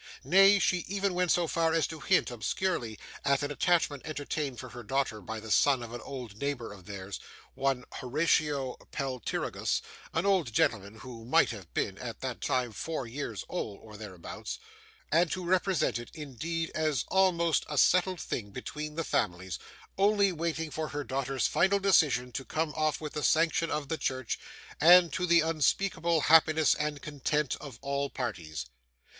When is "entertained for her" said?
4.03-4.81